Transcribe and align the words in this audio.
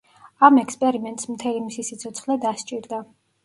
ამ 0.47 0.57
ექსპერიმენტს 0.61 1.29
მთელი 1.35 1.63
მისი 1.67 1.87
სიცოცხლე 1.93 2.41
დასჭირდა. 2.49 3.05